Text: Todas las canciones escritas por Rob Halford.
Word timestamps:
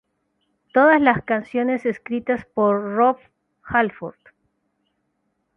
Todas 0.73 0.99
las 0.99 1.21
canciones 1.25 1.85
escritas 1.85 2.43
por 2.55 2.95
Rob 2.95 3.17
Halford. 3.61 4.17